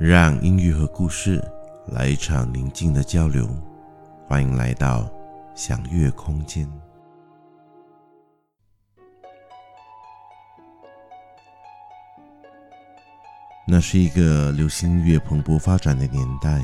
[0.00, 1.42] 让音乐和故事
[1.88, 3.48] 来一场宁静的交流，
[4.28, 5.10] 欢迎来到
[5.56, 6.70] 享乐空间。
[13.66, 16.62] 那是一个流行音乐蓬勃发展的年代，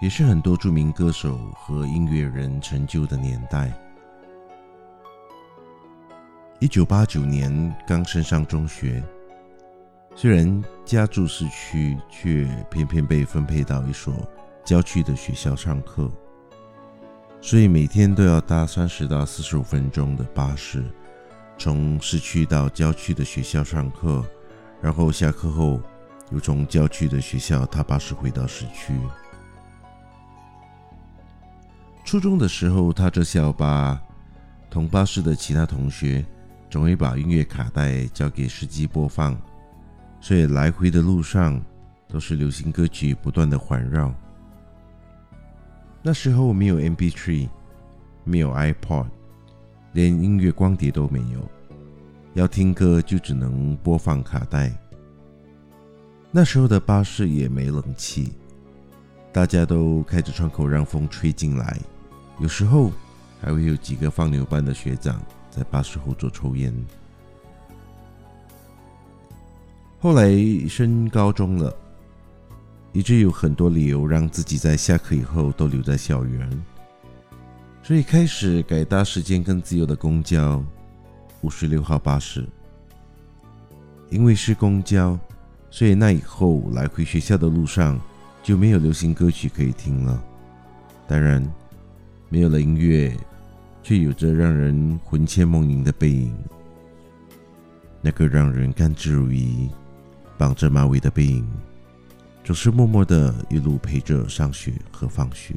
[0.00, 3.68] 也是很多著名歌手和音乐人成就的年代。
[6.60, 9.02] 一九八九年刚升上中学。
[10.16, 14.14] 虽然家住市区，却偏偏被分配到一所
[14.64, 16.10] 郊区的学校上课，
[17.40, 20.84] 所以每天都要搭三十到四十五分钟的巴士，
[21.56, 24.22] 从市区到郊区的学校上课，
[24.82, 25.80] 然后下课后
[26.30, 28.92] 又从郊区的学校搭巴士回到市区。
[32.04, 33.98] 初中的时候，踏着校巴，
[34.68, 36.22] 同巴士的其他同学
[36.68, 39.40] 总会把音乐卡带交给司机播放。
[40.20, 41.60] 所以来回的路上
[42.06, 44.14] 都是流行歌曲不断的环绕。
[46.02, 47.48] 那时候没有 MP3，
[48.24, 49.06] 没有 iPod，
[49.92, 51.50] 连音乐光碟都没有，
[52.34, 54.72] 要听歌就只能播放卡带。
[56.30, 58.32] 那时候的巴士也没冷气，
[59.32, 61.78] 大家都开着窗口让风吹进来，
[62.38, 62.92] 有时候
[63.40, 65.20] 还会有几个放牛班的学长
[65.50, 66.72] 在巴士后座抽烟。
[70.02, 70.30] 后来
[70.66, 71.76] 升高中了，
[72.94, 76.50] 一直有很多理由让自己在下课以后都留在校园，
[77.82, 80.64] 所以开始改搭时间更自由的公交
[81.42, 82.48] 五十六号巴士。
[84.08, 85.18] 因为是公交，
[85.70, 88.00] 所以那以后来回学校的路上
[88.42, 90.24] 就没有流行歌曲可以听了。
[91.06, 91.46] 当然，
[92.30, 93.14] 没有了音乐，
[93.82, 96.34] 却有着让人魂牵梦萦的背影，
[98.00, 99.68] 那个让人甘之如饴。
[100.40, 101.46] 绑着马尾的背影，
[102.42, 105.54] 总是默默的一路陪着上学和放学。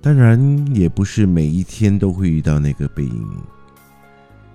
[0.00, 3.42] 当然，也不是每一天都会遇到那个背影。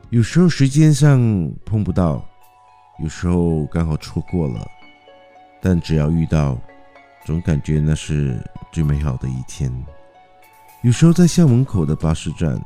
[0.09, 1.19] 有时候时间上
[1.65, 2.25] 碰不到，
[3.03, 4.65] 有时候刚好错过了。
[5.61, 6.57] 但只要遇到，
[7.25, 8.41] 总感觉那是
[8.71, 9.69] 最美好的一天。
[10.81, 12.57] 有时候在校门口的巴士站。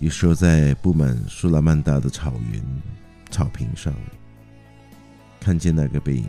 [0.00, 2.62] 有时候在布满苏拉曼达的草原
[3.30, 3.94] 草坪上，
[5.38, 6.26] 看见那个背影，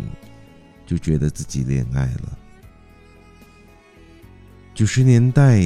[0.86, 2.38] 就觉得自己恋爱了。
[4.74, 5.62] 九十年代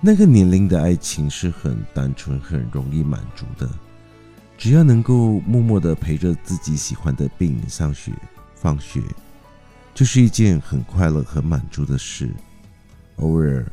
[0.00, 3.70] 那个年龄的爱情是很单纯、很容易满足的，
[4.58, 8.12] 只要能够默默的陪着自己喜欢的背影上学、
[8.56, 9.00] 放学，
[9.94, 12.34] 就是一件很快乐、很满足的事。
[13.16, 13.64] 偶尔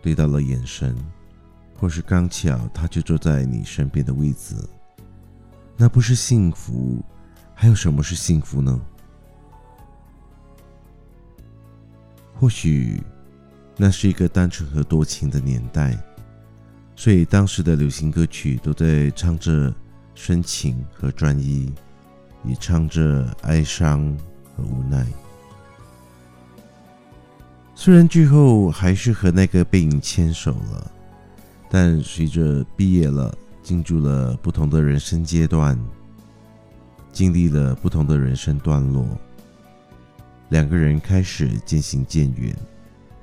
[0.00, 0.96] 对到了眼神。
[1.78, 4.56] 或是刚巧他就坐在你身边的位置，
[5.76, 7.04] 那不是幸福，
[7.54, 8.80] 还有什么是幸福呢？
[12.34, 13.02] 或许
[13.76, 15.98] 那是一个单纯和多情的年代，
[16.94, 19.74] 所以当时的流行歌曲都在唱着
[20.14, 21.70] 深情和专一，
[22.42, 24.16] 也唱着哀伤
[24.56, 25.06] 和无奈。
[27.74, 30.92] 虽然最后还是和那个背影牵手了。
[31.78, 35.78] 但随着毕业了，进入了不同的人生阶段，
[37.12, 39.06] 经历了不同的人生段落，
[40.48, 42.56] 两个人开始渐行渐远，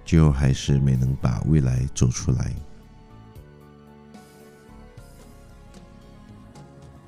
[0.05, 2.53] 最后还是没能把未来走出来。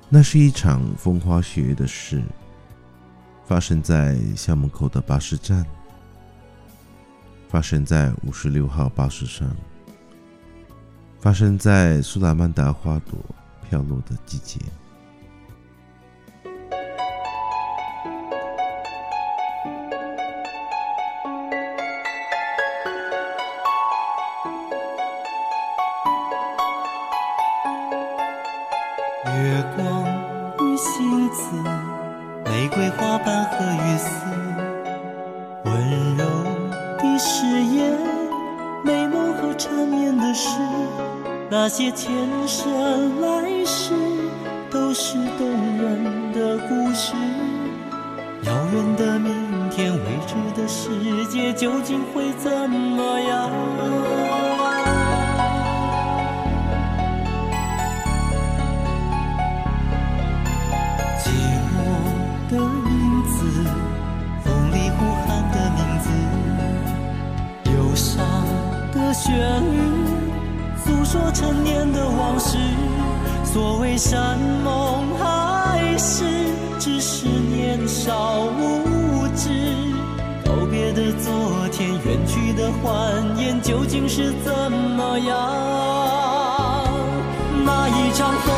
[0.08, 2.24] 那是一场风花雪月的事，
[3.44, 5.64] 发生在校门口的巴士站，
[7.48, 9.48] 发生在五十六号巴士上。
[11.18, 13.18] 发生在苏拉曼达花朵
[13.68, 14.60] 飘落的季节。
[29.34, 30.04] 月光
[30.60, 31.50] 与星子，
[32.44, 34.08] 玫瑰花瓣和雨丝，
[35.64, 36.24] 温柔
[36.98, 37.98] 的誓言，
[39.58, 40.58] 缠绵的事。
[41.50, 42.12] 那些前
[42.46, 43.94] 生来世
[44.70, 45.48] 都是动
[45.78, 47.14] 人的故事。
[48.42, 49.32] 遥远的明
[49.70, 52.68] 天，未知的世界究竟会怎
[69.18, 69.34] 旋
[69.72, 69.78] 律
[70.76, 72.58] 诉说陈年的往事
[73.44, 76.24] 所谓山盟海誓
[76.78, 79.48] 只是年少无知
[80.44, 85.34] 告别的昨天远去的欢颜究竟是怎么样
[87.64, 88.55] 那一场风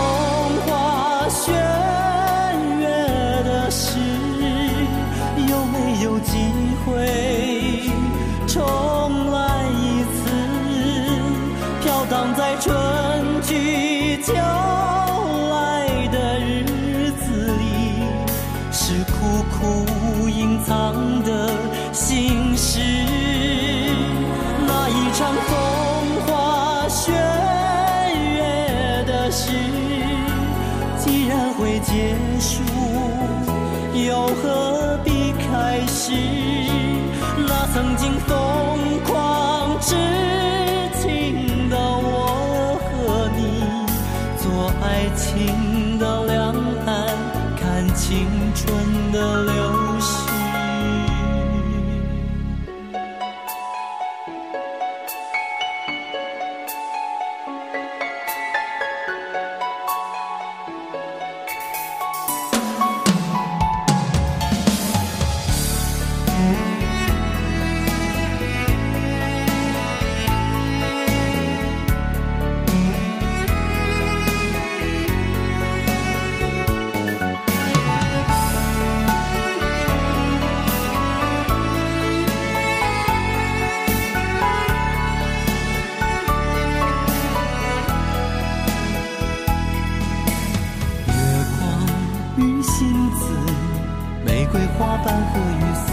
[94.78, 95.92] 花瓣和雨丝，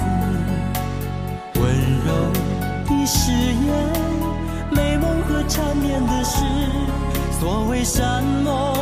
[1.60, 1.64] 温
[2.06, 2.10] 柔
[2.86, 3.74] 的誓言，
[4.70, 6.44] 美梦和缠绵的事，
[7.40, 8.75] 所谓山盟。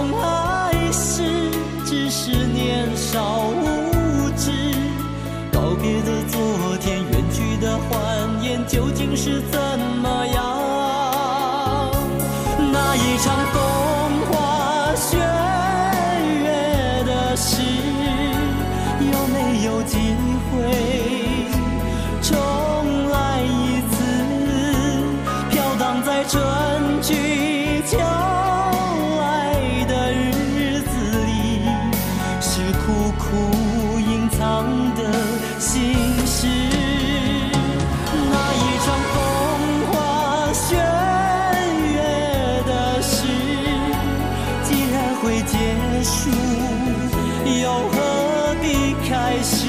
[47.62, 48.66] 又何必
[49.08, 49.68] 开始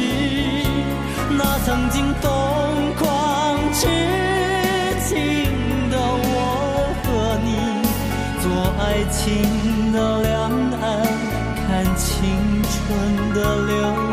[1.30, 2.30] 那曾经疯
[2.96, 3.02] 狂
[3.72, 3.86] 痴
[5.06, 5.10] 情
[5.90, 7.06] 的我和
[7.44, 7.48] 你，
[8.42, 8.44] 做
[8.78, 10.32] 爱情的两
[10.80, 10.82] 岸，
[11.66, 12.12] 看青
[12.62, 12.72] 春
[13.34, 13.36] 的
[13.66, 14.03] 流。